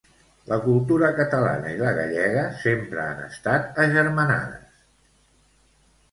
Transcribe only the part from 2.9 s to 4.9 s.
han estat agermanades.